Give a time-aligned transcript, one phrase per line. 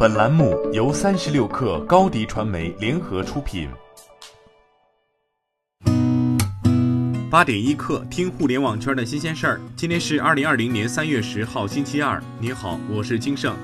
[0.00, 3.68] 本栏目由三十六氪高低传媒联合出品。
[7.28, 9.60] 八点一刻，听互联网圈的新鲜事儿。
[9.74, 12.22] 今天是二零二零年三月十号，星期二。
[12.38, 13.56] 你好，我是金盛。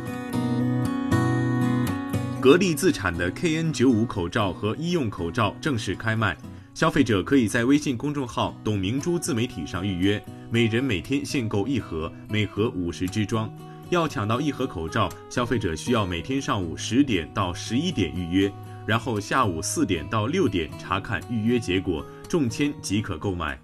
[2.41, 6.37] 格力自产的 KN 九五口罩和医用口罩正式开卖，
[6.75, 10.21] 消费者可以在微信公众号“董明珠自媒体”上预约，
[10.51, 13.49] 每人每天限购一盒，每盒五十支装。
[13.91, 18.53] 要抢到一盒口罩，消费者需要每天上午十点到十一点预约，
[18.87, 23.59] 然后下午四点到六点查看预约结果，中签即可购买。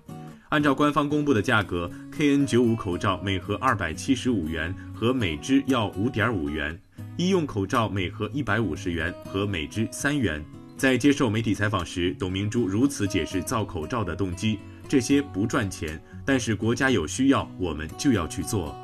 [0.50, 6.76] 按照官方公布的价格，KN 九五口罩每盒二百七十五元，和每支要五点五元；
[7.16, 10.44] 医用口罩每盒一百五十元，和每支三元。
[10.76, 14.58] 在接受媒体采访时，董明珠如此解释造口罩的动机：
[14.88, 18.74] 这些不赚钱，但是国家有需要，我们就要去做。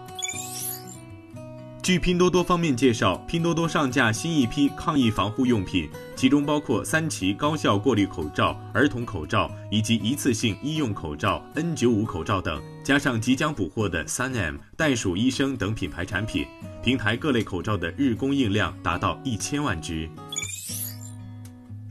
[1.87, 16.45] 据拼多多方面介绍，拼多多上架新一批抗疫防护用品，其中包括三旗高效过滤口罩、儿童口罩以及一次性医用口罩 N95 口罩等，加上即将补货的三 M、袋鼠医生等品牌产品。
[16.83, 20.11] 平台各类口罩的日供应量达到一千万只。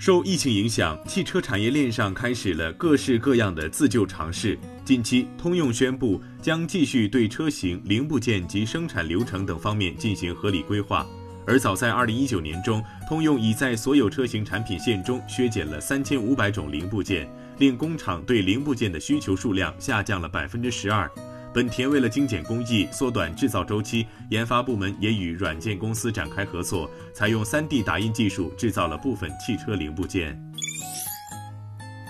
[0.06, 4.56] 受疫情影响，汽车产业链上开始了各式各样的自救尝试。
[4.84, 11.04] 近期，通用宣布将继续对车型零部件及生产流程等方面进行合理规划。
[11.48, 21.10] 而早在2019年中，通用已在所有车型产品线中削减了3500种零部件，令工厂对零部件的需求数量下降了12%。
[21.56, 30.38] 本田为了精简工艺、缩短制造周期，研发部门也与软件公司展开合作，采用 3D 打印技术制造了部分汽车零部件。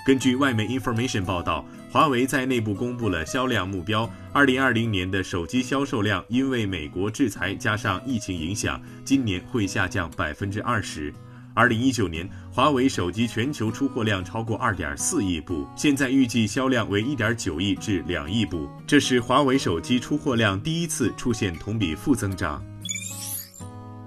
[0.03, 11.13] 根据外媒 Information 报道，华为在内部公布了销量目标：2020年的手机销售量因为美国制裁加上疫情影响，今年会下降百分之二十。
[11.55, 22.61] 二零一九年，华为手机全球出货量超过二点四亿部，现在预计销量为一点九亿至两亿部，这是华为手机出货量第一次出现同比负增长。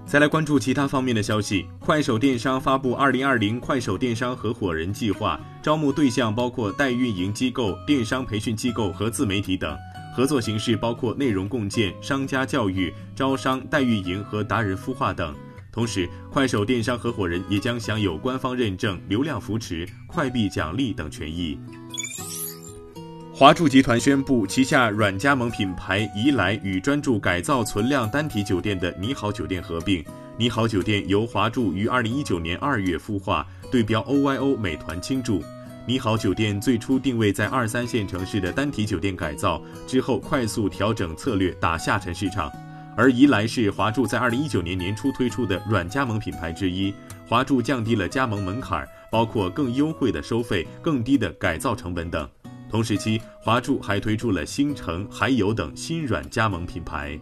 [0.05, 9.75] 再来关注其他方面的消息，快手电商发布二零二零快手电商合伙人计划，招募对象包括代运营机构、电商培训机构和自媒体等，
[10.15, 15.35] 合作形式包括内容共建、商家教育、招商、代运营和达人孵化等。
[15.71, 21.57] 同时，快手电商合伙人也将享有官方认证、流量扶持、快币奖励等权益。
[23.31, 30.03] 华住集团宣布，旗下软加盟品牌怡来与专注改造存量单体酒店的你好酒店合并。
[30.37, 35.43] 你好酒店由华住于二零一九年二月孵化，对标 OYO、美团倾注。
[35.85, 42.51] 你好酒店最初定位在二三线城市的单体酒店改造，之后快速调整策略，打下沉市场。
[42.99, 46.93] 而宜来是华住在二零一九年年初推出的软加盟品牌之一，
[47.25, 52.29] 华住降低了加盟门槛，包括更优惠的收费、更低的改造成本等。
[52.69, 57.17] 同时期，华住还推出了星城、海友等新软加盟品牌。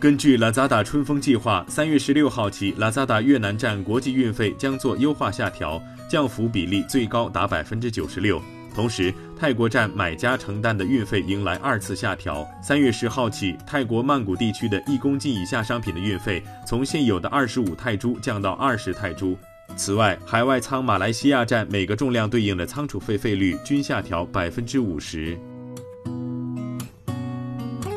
[0.00, 8.42] 根据 Lazada 春风计划，三月十六号起，Lazada 越南站国际运费将做优化下调，降幅比例最高达百分之九十六。
[8.74, 12.46] 同时，泰国站买家承担的运费迎来二次下调。
[12.62, 19.36] 三月十号起，泰国曼谷地区的一公斤以下商品的运费从现有的二十五泰铢降到二十泰铢。
[19.76, 25.38] 此外，海外仓马来西亚站每个重量对应的仓储费费率均下调百分之五十。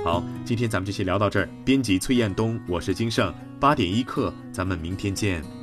[0.03, 1.50] 好，今天咱们就先聊到这儿。
[1.63, 5.62] 编辑崔彦东，我是金盛，八点一刻，咱们明天见。